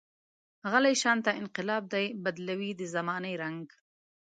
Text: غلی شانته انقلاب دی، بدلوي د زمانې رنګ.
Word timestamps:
غلی 0.71 0.95
شانته 1.01 1.31
انقلاب 1.41 1.83
دی، 1.93 2.05
بدلوي 2.23 2.71
د 2.79 2.81
زمانې 2.95 3.33
رنګ. 3.43 3.65